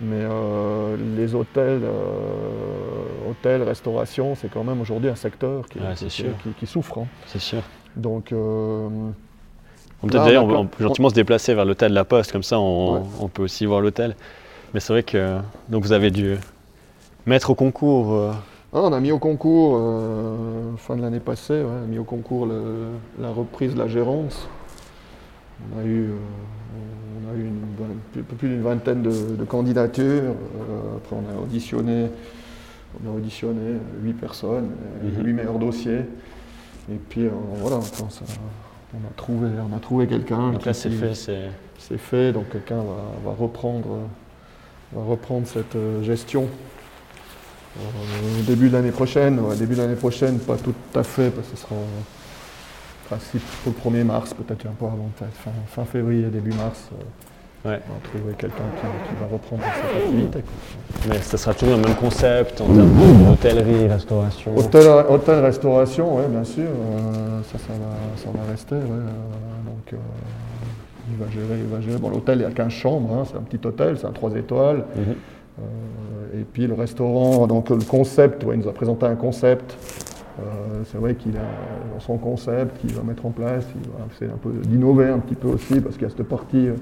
[0.00, 5.84] Mais euh, les hôtels, euh, hôtels, restauration, c'est quand même aujourd'hui un secteur qui, Ouais,
[5.94, 6.30] c'est qui- sûr.
[6.42, 6.98] qui- qui souffre.
[6.98, 7.06] hein.
[7.26, 7.62] C'est sûr.
[7.96, 8.88] Donc, euh,
[10.02, 12.42] On peut d'ailleurs, on on, on gentiment se déplacer vers l'hôtel de la Poste, comme
[12.42, 13.28] ça on, Ouais.
[13.32, 14.16] peut aussi voir l'hôtel.
[14.74, 16.36] Mais c'est vrai que donc vous avez dû
[17.26, 18.12] mettre au concours.
[18.14, 18.32] euh,
[18.74, 19.78] Ah, on a mis au concours,
[20.78, 22.88] fin de l'année passée, ouais, on a mis au concours le-
[23.20, 24.48] la reprise de la gérance.
[25.74, 26.14] On a eu, euh,
[27.26, 30.04] on a eu une, un peu plus d'une vingtaine de, de candidatures.
[30.34, 32.08] euh, après, on a auditionné,
[33.04, 34.70] on a auditionné huit personnes,
[35.04, 35.32] euh, Mhm.
[35.32, 36.00] meilleurs dossiers.
[36.90, 37.28] Et puis,
[37.60, 38.04] voilà, ça-
[38.94, 40.52] on a trouvé, on a trouvé quelqu'un.
[40.52, 41.14] donc là c'est fait,
[41.78, 44.00] c'est fait, donc quelqu'un va, va reprendre,
[44.92, 46.46] va reprendre cette gestion
[47.78, 49.38] euh, au début de l'année prochaine.
[49.40, 51.74] Ouais, début de l'année prochaine, pas tout à fait, parce que ce sera
[53.12, 56.88] principe pour le 1er mars, peut-être un peu avant, peut-être fin, fin février, début mars.
[56.92, 57.04] euh,
[57.64, 57.78] Ouais.
[57.88, 60.40] On va trouver quelqu'un qui, qui va reprendre cette activité.
[61.08, 64.56] Mais ça sera toujours le même concept en termes d'hôtellerie, restauration.
[64.56, 68.74] Hôtel, hôtel, restauration, oui, bien sûr, euh, ça, ça va, ça va rester.
[68.74, 69.96] ouais, euh, donc, euh,
[71.12, 71.98] il va gérer, il va gérer.
[71.98, 74.34] Bon, l'hôtel, il y a 15 chambres, hein, c'est un petit hôtel, c'est un 3
[74.34, 74.84] étoiles.
[74.96, 75.02] Mhm.
[75.60, 79.76] Euh, et puis le restaurant, donc le concept, ouais, il nous a présenté un concept.
[80.40, 81.40] Euh, c'est vrai qu'il a
[81.92, 85.18] dans son concept qu'il va mettre en place, il va essayer un peu d'innover un
[85.18, 86.74] petit peu aussi, parce qu'il y a cette partie euh,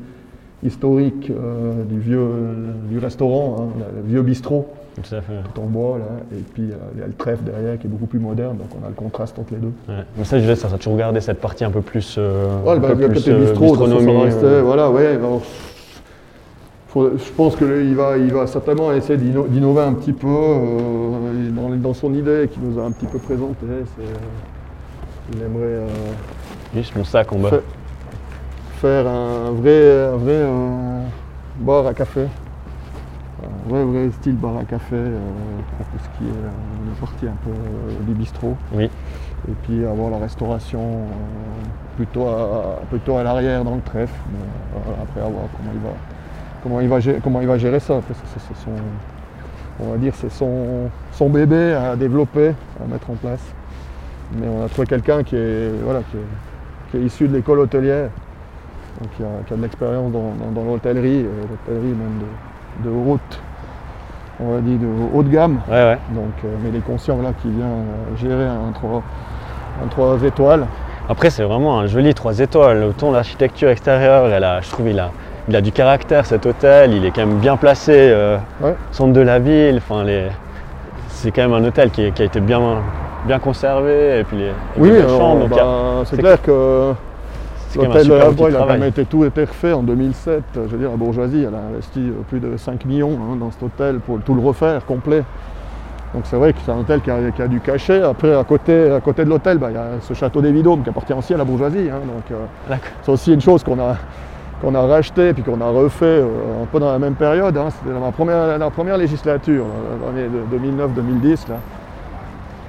[0.63, 2.29] historique euh, du vieux
[2.89, 4.69] du restaurant, hein, le vieux bistrot
[5.03, 5.33] Tout à fait.
[5.53, 7.91] tout en bois là, et puis euh, il y a le trèfle derrière qui est
[7.91, 9.73] beaucoup plus moderne, donc on a le contraste entre les deux.
[9.89, 10.05] Ouais.
[10.17, 12.19] Mais ça, je disais, ça sera toujours garder cette partie un peu plus.
[12.19, 12.23] Ouais,
[12.73, 15.19] un bah, peu bistrot, ça voilà, ouais.
[16.87, 20.29] faut- je pense qu'il va, il va certainement essayer d'inno- d'innover un petit peu
[21.90, 23.66] dans, son idée qu'il nous a un petit peu présentée.
[23.96, 25.88] c'est, euh, il aimerait euh,
[26.74, 27.50] Juste mon sac en bas.
[28.76, 30.46] Faire un vrai, un vrai
[31.59, 32.26] bar à café.
[33.42, 35.18] Un vrai, vrai style bar à café, euh,
[35.79, 38.57] pour tout ce qui est une partie un peu du bistrot.
[38.72, 38.90] Oui.
[39.48, 41.07] Et puis avoir la restauration euh,
[41.96, 44.14] plutôt, à, plutôt à l'arrière dans le trèfle.
[44.33, 45.90] Mais, euh, après avoir comment il va,
[46.62, 47.94] comment il va, gérer, comment il va gérer ça.
[48.07, 48.70] Parce que c'est c'est son,
[49.83, 52.49] on va dire, c'est son, son bébé à développer,
[52.83, 53.43] à mettre en place.
[54.37, 57.61] Mais on a trouvé quelqu'un qui est, voilà, qui est, qui est issu de l'école
[57.61, 58.11] hôtelière,
[59.01, 62.21] donc qui a, qui a de l'expérience dans, dans- dans l'hôtellerie, euh, l'hôtellerie même
[62.85, 63.40] de, de haute,
[64.40, 65.61] on va dire de haut de gamme.
[65.69, 65.99] Ouais, ouais.
[66.11, 69.03] Donc, euh, mais il est conscient là, qu'il vient euh, gérer un 3,
[69.85, 70.66] un étoiles.
[71.09, 72.85] Après, c'est vraiment un joli 3 étoiles.
[72.85, 75.11] Autant l'architecture extérieure, elle a, je trouve il a,
[75.48, 76.92] il a du caractère cet hôtel.
[76.94, 78.74] Il est quand même bien placé, euh, Ouais.
[78.92, 79.79] centre de la ville.
[79.79, 80.29] Enfin, les...
[81.09, 82.61] C'est quand même un hôtel qui, a été bien,
[83.26, 84.20] bien conservé.
[84.20, 86.92] Et puis les, et Oui, les chambres, a- bah, c'est clair que
[87.76, 90.42] l'hôtel Bois, il a quand même été tout été refait en 2007.
[90.55, 93.50] Je veux dire, la bourgeoisie, elle a investi euh, plus de 5 millions hein, dans
[93.50, 95.22] cet hôtel pour tout le refaire complet.
[96.14, 98.03] Donc c'est vrai que c'est un hôtel qui a, qui a du cachet.
[98.03, 100.83] Après, à côté, à côté de l'hôtel, bah, il y a ce château des Vidômes
[100.83, 101.88] qui appartient aussi à la bourgeoisie.
[101.90, 102.00] hein.
[102.05, 103.94] donc euh, c'est aussi une chose qu'on a,
[104.61, 107.57] qu'on a racheté puis qu'on a refait euh, un peu dans la même période.
[107.57, 107.68] hein.
[107.70, 111.49] C'était dans ma première, la première législature, là, l'année de 2009-2010.
[111.49, 111.57] là.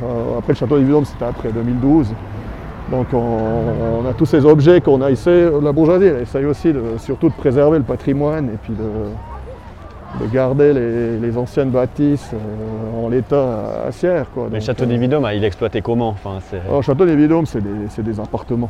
[0.04, 2.12] Euh, après le château des Vidômes, c'était après 2012.
[2.90, 3.18] Donc on,
[4.04, 5.30] on a tous ces objets qu'on a ici.
[5.62, 10.32] La bourgeoisie elle essaye aussi de, surtout de préserver le patrimoine et puis de, de
[10.34, 14.26] garder les, les anciennes bâtisses euh, en l'état à Sierre.
[14.34, 14.48] quoi.
[14.52, 17.16] Mais le château euh, des Vidômes, il est exploité comment enfin, alors, le château des
[17.16, 18.70] Vidômes, c'est des, c'est des appartements.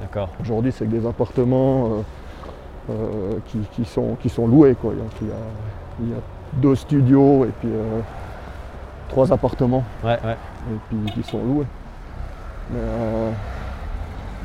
[0.00, 0.30] D'accord.
[0.40, 2.02] Aujourd'hui, c'est que des appartements
[2.90, 4.74] euh, qui, qui sont, qui sont loués.
[4.74, 4.92] Quoi.
[5.20, 5.34] Il, y a,
[6.02, 6.20] il y a
[6.54, 8.00] deux studios et puis euh,
[9.08, 10.36] trois appartements Ouais, ouais.
[10.72, 11.66] et puis qui sont loués.
[12.70, 13.30] Mais, euh,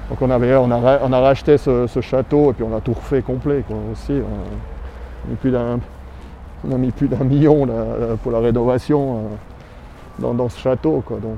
[0.09, 2.79] donc on, avait, on, a, on a racheté ce, ce château et puis on a
[2.81, 4.13] tout refait complet quoi, aussi.
[4.13, 5.79] On a mis plus d'un,
[6.67, 9.23] on a mis plus d'un million là, pour la rénovation
[10.19, 11.03] dans, dans ce château.
[11.05, 11.17] Quoi.
[11.17, 11.37] Donc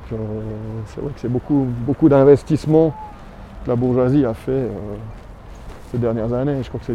[0.87, 2.93] c'est vrai que c'est beaucoup, beaucoup d'investissements
[3.63, 4.67] que la bourgeoisie a fait
[5.91, 6.61] ces dernières années.
[6.63, 6.93] Je crois que c'est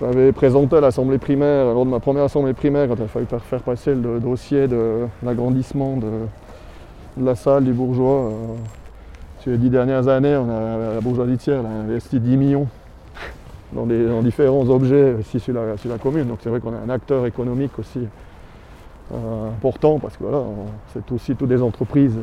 [0.00, 3.06] je l'avais présenté à l'assemblée primaire, lors de ma première assemblée primaire, quand il a
[3.06, 6.06] fallu faire- passer le dossier de l'agrandissement de,
[7.22, 8.30] la salle du bourgeois.
[8.30, 8.32] euh,
[9.40, 12.66] sur les dix dernières années, on a, la bourgeoisie elle a investi 10 millions
[13.74, 16.28] dans, des- différents objets ici sur la, sur la commune.
[16.28, 18.06] Donc c'est vrai qu'on est un acteur économique aussi
[19.12, 20.44] euh, important parce que voilà,
[20.92, 22.18] c'est aussi toutes des entreprises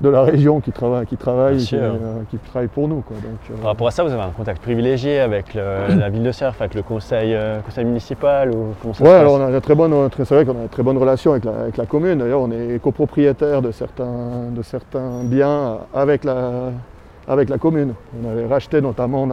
[0.00, 1.78] de la région qui travaillent, qui sûr.
[1.80, 3.00] euh, qui travaillent pour nous.
[3.00, 3.16] Quoi.
[3.16, 6.22] Donc, euh, Par rapport à ça, vous avez un contact privilégié avec le- la ville
[6.22, 9.74] de Sierre, avec le conseil, euh, conseil municipal ou passe alors on a une très
[9.74, 12.18] bonne, très- c'est vrai qu'on a une très bonne relation avec la, avec la commune.
[12.18, 16.70] D'ailleurs, on est copropriétaire de certains, de certains biens avec la,
[17.26, 17.94] avec la commune.
[18.22, 19.26] On avait racheté notamment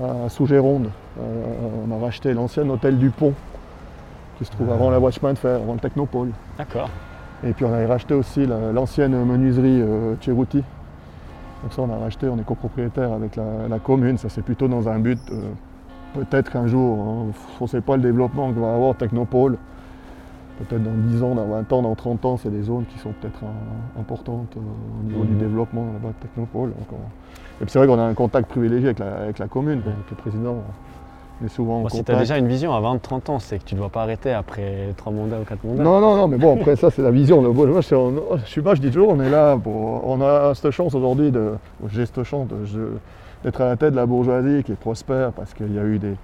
[0.00, 3.32] à Sous-Géronde, on a racheté l'ancien hôtel du Pont,
[4.38, 6.28] qui se trouve avant la voie chemin de fer, avant le Technopole.
[6.56, 6.88] D'accord.
[7.44, 10.14] Et puis on avait racheté aussi la- l'ancienne menuiserie euh.
[10.26, 14.68] Donc ça on a racheté, on est copropriétaire avec la, la commune, ça c'est plutôt
[14.68, 15.42] dans un but, euh,
[16.14, 19.56] peut-être qu'un jour, hein, on ne sait pas le développement que va avoir Technopole.
[20.58, 23.12] Peut-être dans 10 ans, dans 20 ans, dans 30 ans, c'est des zones qui sont
[23.20, 24.60] peut-être euh, importantes euh,
[25.00, 25.38] au niveau du Mhm.
[25.38, 26.70] développement là-bas de Technopole.
[26.70, 26.96] Donc, on-
[27.60, 30.10] Et puis c'est vrai qu'on a un contact privilégié avec la, avec la commune, avec
[30.10, 30.56] le président.
[31.46, 33.80] Souvent Bon, si tu as déjà une vision à 20-30 ans, c'est que tu ne
[33.80, 35.82] dois pas arrêter après 3 mandats ou 4 mandats.
[35.84, 37.40] Non, non, non, mais bon, après ça, c'est la vision.
[37.40, 38.10] Le- Moi, je, suis en-
[38.44, 40.02] je suis pas, je dis toujours, on est là pour.
[40.08, 41.52] On a cette chance aujourd'hui de.
[41.92, 42.48] J'ai cette chance
[43.44, 45.98] d'être à la tête de la bourgeoisie qui est prospère parce qu'il y a eu
[46.00, 46.14] des,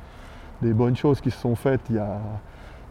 [0.63, 2.19] des bonnes choses qui se sont faites il y a,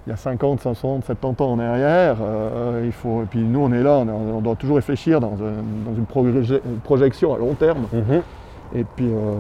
[0.07, 2.17] il y a 50, 60, 70 ans en arrière.
[2.21, 5.89] Euh, il faut, et puis nous, on est là, on, doit toujours réfléchir dans, un-
[5.89, 7.86] dans une, proje- une projection à long terme.
[7.91, 8.21] Mhm.
[8.75, 9.33] Et puis, euh,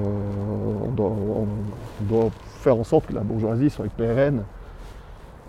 [0.85, 2.29] on, doit, on doit
[2.63, 4.43] faire en sorte que la bourgeoisie soit pérenne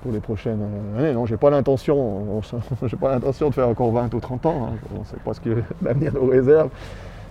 [0.03, 1.13] pour les prochaines euh, années.
[1.15, 2.43] Non, j'ai pas l'intention, on-
[2.87, 4.69] j'ai pas l'intention de faire encore 20 ou 30 ans.
[4.73, 4.77] hein.
[4.95, 5.51] On ne sait pas ce que
[5.83, 6.69] l'avenir nous réserve.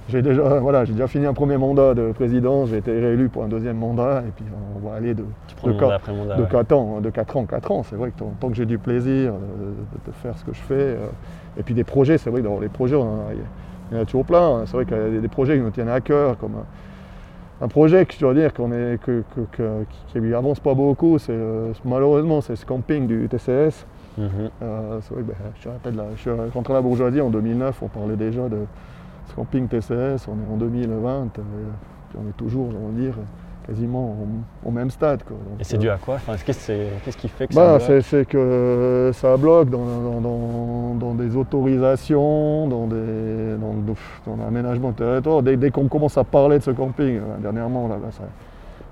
[0.10, 3.44] J'ai déjà, voilà, j'ai déjà fini un premier mandat de président, j'ai été réélu pour
[3.46, 4.44] un deuxième mandat, et puis
[4.76, 5.26] on va aller de, de,
[5.66, 6.36] mandat quatre- après mandat.
[6.36, 6.48] de ouais.
[6.52, 7.84] 4 ans, de 4 ans, 4 ans.
[7.84, 9.72] C'est vrai que tant, tant que j'ai du plaisir euh,
[10.06, 10.98] de, faire ce que je fais, euh,
[11.58, 13.34] et puis des projets, c'est vrai que dans les projets, on en a-
[13.92, 14.58] il y en a toujours plein.
[14.58, 14.64] hein.
[14.66, 16.56] C'est vrai qu'il y a des- des projets qui nous tiennent à cœur, comme
[17.62, 20.74] un, projet que je dois dire qu'on est, que, que- que- qui qui avance pas
[20.74, 23.86] beaucoup, c'est euh, malheureusement c'est ce camping du TCS.
[24.18, 24.28] Mhm.
[24.62, 27.82] Euh, vrai ben, je, suis rappelle, là, je suis rentré à la bourgeoisie en 2009,
[27.82, 28.60] on parlait déjà de
[29.28, 31.42] ce camping TCS, on est en 2020, euh,
[32.16, 33.14] on est toujours, on va dire,
[33.66, 34.16] quasiment
[34.64, 35.24] au, au même stade.
[35.24, 35.38] quoi.
[35.38, 36.16] Donc, Et c'est euh, dû à quoi?
[36.16, 40.96] Enfin, Qu'est-ce qui fait que bah, ça c'est, c'est que ça bloque dans, dans- dans-
[41.00, 45.42] dans des autorisations, dans, des, dans, l'aménagement de territoire.
[45.44, 48.24] Dès, dès qu'on commence à parler de ce camping, euh, dernièrement, là, là, ça-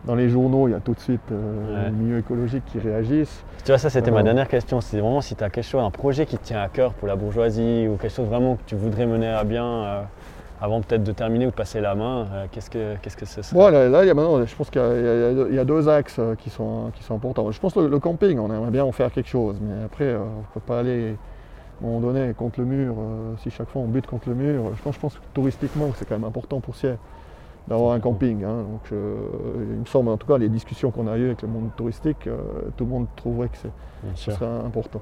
[0.05, 1.89] dans les journaux, il y a tout de suite euh, Ouais.
[1.91, 3.43] les milieux écologiques qui réagissent.
[3.63, 4.81] Tu vois, ça c'était ma Euh, dernière question.
[4.81, 7.07] C'est vraiment si tu as quelque chose, un projet qui te tient à cœur pour
[7.07, 10.01] la bourgeoisie ou quelque chose vraiment que tu voudrais mener à bien euh,
[10.61, 13.41] avant peut-être de terminer ou de passer la main, euh, qu'est-ce que qu'est-ce que ce
[13.41, 13.57] serait?
[13.59, 15.89] Bon, là, là, il y a maintenant, je pense qu'il y a, y y deux
[15.89, 17.49] axes euh, qui sont, qui sont importants.
[17.51, 20.05] Je pense que le, le camping, on aimerait bien en faire quelque chose, mais après,
[20.05, 21.15] euh, on ne peut pas aller
[21.81, 22.93] à un moment donné contre le mur.
[22.99, 25.89] euh, si chaque fois on bute contre le mur, je pense, je pense que touristiquement,
[25.95, 26.97] c'est quand même important pour Sierre
[27.67, 28.43] d'avoir un camping.
[28.43, 28.63] hein.
[28.71, 31.69] Donc, il me semble, en tout cas, les discussions qu'on a eues avec le monde
[31.75, 32.27] touristique,
[32.75, 33.57] tout le monde trouverait que
[34.15, 34.31] c'est
[34.65, 34.99] important.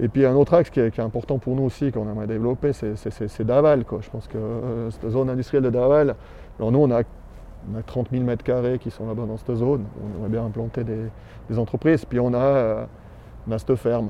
[0.00, 3.44] Et puis un autre axe qui est, important pour nous aussi, qu'on aimerait développer, c'est,
[3.44, 3.84] Daval.
[4.00, 6.16] Je pense que euh, cette zone industrielle de Daval,
[6.58, 7.02] alors nous on a,
[7.72, 9.84] on a 30 000 mètres carrés qui sont là-bas dans cette zone.
[10.02, 12.04] On aimerait bien implanter des, entreprises.
[12.04, 12.84] Puis on a, euh,
[13.58, 14.08] cette ferme.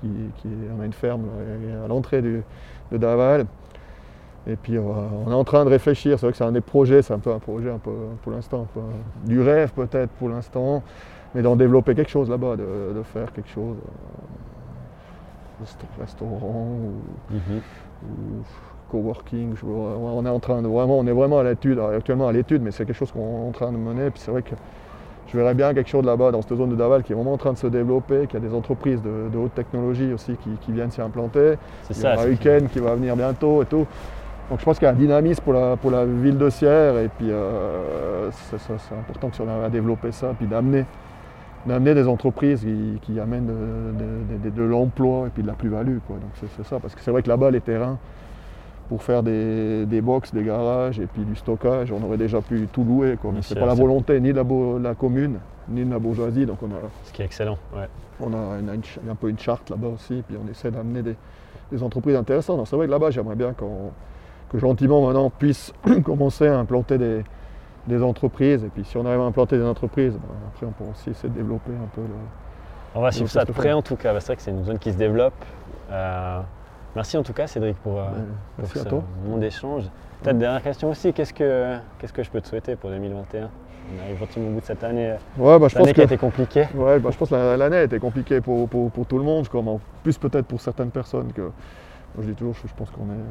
[0.00, 2.42] Qui, qui- on a une ferme là, à l'entrée de
[2.90, 3.46] Daval.
[4.48, 4.82] Et puis euh,
[5.26, 6.18] on est en train de réfléchir.
[6.18, 8.32] C'est vrai que c'est un des projets, c'est un peu un projet un peu, pour
[8.32, 8.66] l'instant,
[9.24, 10.82] du rêve peut-être pour l'instant,
[11.34, 13.76] mais d'en développer quelque chose là-bas, de faire quelque chose.
[15.98, 17.34] Restaurant ou,
[18.04, 18.42] ou
[18.90, 19.54] coworking.
[19.56, 22.62] Je- on est en train de vraiment, on est vraiment à l'étude, actuellement à l'étude,
[22.62, 24.10] mais c'est quelque chose qu'on est en train de mener.
[24.10, 24.54] Puis c'est vrai que
[25.28, 27.38] je verrais bien quelque chose là-bas, dans cette zone de Daval, qui est vraiment en
[27.38, 30.50] train de se développer, qu'il y a des entreprises de, de haute technologie aussi qui,
[30.60, 31.54] qui viennent s'y implanter.
[31.84, 33.86] C'est Il y c'est- Weekend qui va venir bientôt et tout.
[34.50, 36.98] Donc je pense qu'il y a un dynamisme pour la, pour la ville de Sierre
[36.98, 40.84] et puis euh, c'est important que si on arrive à développer ça, puis d'amener
[41.66, 43.52] d'amener des entreprises qui, qui amènent de,
[44.48, 45.98] de- de- de l'emploi et puis de la plus-value.
[46.06, 46.16] quoi.
[46.16, 47.98] Donc c'est ça, parce que c'est vrai que là-bas, les terrains,
[48.88, 52.66] pour faire des, des box, des garages et puis du stockage, on aurait déjà pu
[52.72, 53.16] tout louer.
[53.20, 53.30] quoi.
[53.30, 56.44] Mais Bien c'est sûr, pas la volonté ni de la, commune, ni de la bourgeoisie.
[56.46, 57.58] Donc on a, Ce qui est excellent.
[57.74, 57.88] Ouais.
[58.20, 61.02] on a, une, une ch- un peu une charte là-bas aussi, puis on essaie d'amener
[61.02, 61.16] des,
[61.70, 62.66] des entreprises intéressantes.
[62.66, 63.92] C'est vrai que là-bas, j'aimerais bien qu'on-
[64.50, 65.72] que gentiment maintenant on puisse
[66.04, 67.22] commencer à implanter des,
[67.86, 68.64] des entreprises.
[68.64, 71.28] Et puis si on arrive à implanter des entreprises, ben, après on peut aussi essayer
[71.28, 72.14] de développer un peu le,
[72.94, 74.18] On va suivre ça de près en tout cas.
[74.20, 75.34] C'est vrai que c'est une zone qui se développe.
[75.90, 76.40] Euh,
[76.94, 78.10] merci en tout cas Cédric pour, euh, Ouais,
[78.58, 79.02] pour ce toi.
[79.26, 79.84] monde d'échange.
[80.22, 83.48] Peut-être dernière question aussi, qu'est-ce que, qu'est-ce que je peux te souhaiter pour 2021
[83.98, 86.00] On arrive gentiment au bout de cette année, Ouais, bah, je pense l'année qui que
[86.02, 86.68] a été compliquée.
[86.76, 89.24] Ouais, bah, je pense que la- l'année a été compliquée pour, pour- pour tout le
[89.24, 91.32] monde, comme en plus peut-être pour certaines personnes.
[91.32, 91.50] Que, moi,
[92.20, 93.26] je dis toujours, je pense qu'on est,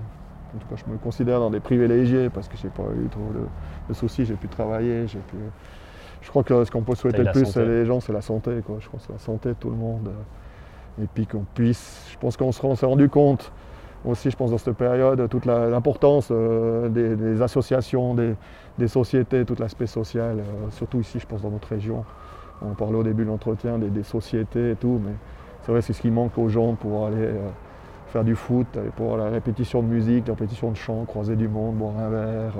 [0.56, 3.32] en tout cas, je me considère dans des privilégiés parce que j'ai pas eu trop
[3.34, 3.48] de,
[3.90, 5.38] de soucis, j'ai pu travailler, j'ai pu.
[6.22, 8.78] Je crois que ce qu'on peut souhaiter le plus les gens, c'est la santé, quoi.
[8.80, 10.10] Je crois que c'est la santé de tout le monde.
[10.10, 13.54] euh, Et puis qu'on puisse, je pense qu'on s'est rendu compte
[14.04, 18.36] aussi, je pense, dans cette période, toute l'importance euh, des, des associations, des,
[18.78, 22.06] des sociétés, tout l'aspect social, euh, surtout ici, je pense, dans notre région.
[22.62, 25.20] On parlait au début de l'entretien des, des sociétés et tout, mais
[25.62, 27.52] c'est vrai c'est ce qui manque aux gens pour aller euh,
[28.12, 31.48] faire du foot, aller pour la répétition de musique, la répétition de chant, croiser du
[31.48, 32.54] monde, boire un verre.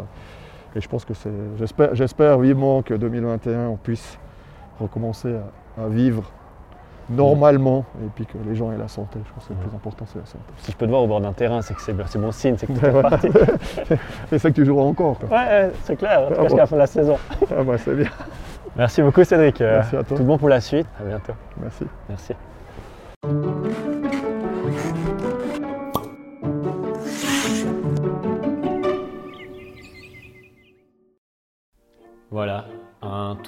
[0.76, 1.30] Et je pense que c'est.
[1.60, 4.18] J'espère, j'espère vivement que 2021 on puisse
[4.80, 5.36] recommencer
[5.78, 6.24] à, à vivre
[7.10, 9.20] normalement et puis que les gens aient la santé.
[9.28, 10.44] Je pense que le plus important c'est la santé.
[10.60, 12.56] Si je peux te voir au bord d'un terrain, c'est que c'est, c'est bon signe,
[12.58, 13.28] c'est que tu es parti.
[14.30, 15.20] C'est ça que tu joueras encore.
[15.20, 15.30] quoi.
[15.38, 16.44] Ouais, c'est clair, Ah bon.
[16.44, 17.18] jusqu'à la fin de la saison.
[17.52, 18.10] Ah bah, c'est bien.
[18.78, 19.60] Merci beaucoup Cédric.
[19.60, 20.16] Euh, Merci à toi.
[20.16, 20.88] Tout le bon pour la suite.
[21.00, 21.34] À bientôt.
[21.62, 21.86] Merci.
[22.08, 22.34] Merci.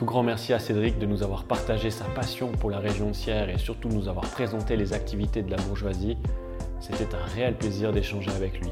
[0.04, 3.13] Tout grand merci à Cédric de nous avoir partagé sa passion pour la région de
[3.13, 6.18] Sierre et surtout de nous avoir présenté les activités de la bourgeoisie.
[6.82, 8.70] C'était un réel plaisir d'échanger avec lui.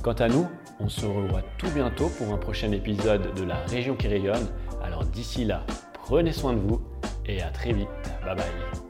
[0.00, 0.46] Quant à nous,
[0.78, 4.46] on se revoit tout bientôt pour un prochain épisode de La Région qui rayonne.
[4.80, 6.80] Alors d'ici là, prenez soin de vous
[7.26, 7.88] et à très vite.
[8.24, 8.89] Bye bye.